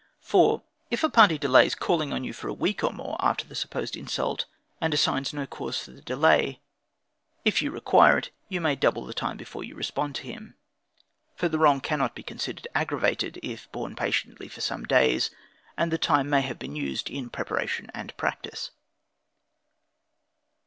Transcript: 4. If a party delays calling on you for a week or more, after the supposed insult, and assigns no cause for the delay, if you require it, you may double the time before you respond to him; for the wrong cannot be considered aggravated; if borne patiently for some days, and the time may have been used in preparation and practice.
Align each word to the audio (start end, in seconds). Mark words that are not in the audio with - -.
4. 0.21 0.63
If 0.89 1.03
a 1.03 1.11
party 1.11 1.37
delays 1.37 1.75
calling 1.75 2.11
on 2.11 2.23
you 2.23 2.33
for 2.33 2.47
a 2.47 2.55
week 2.55 2.83
or 2.83 2.91
more, 2.91 3.15
after 3.19 3.45
the 3.45 3.53
supposed 3.53 3.95
insult, 3.95 4.45
and 4.81 4.95
assigns 4.95 5.31
no 5.31 5.45
cause 5.45 5.79
for 5.83 5.91
the 5.91 6.01
delay, 6.01 6.59
if 7.45 7.61
you 7.61 7.69
require 7.69 8.17
it, 8.17 8.31
you 8.49 8.59
may 8.59 8.75
double 8.75 9.05
the 9.05 9.13
time 9.13 9.37
before 9.37 9.63
you 9.63 9.75
respond 9.75 10.15
to 10.15 10.23
him; 10.23 10.55
for 11.35 11.47
the 11.47 11.59
wrong 11.59 11.79
cannot 11.81 12.15
be 12.15 12.23
considered 12.23 12.67
aggravated; 12.73 13.37
if 13.43 13.71
borne 13.71 13.95
patiently 13.95 14.47
for 14.47 14.59
some 14.61 14.85
days, 14.85 15.29
and 15.77 15.91
the 15.91 15.99
time 15.99 16.27
may 16.31 16.41
have 16.41 16.57
been 16.57 16.75
used 16.75 17.07
in 17.07 17.29
preparation 17.29 17.91
and 17.93 18.17
practice. 18.17 18.71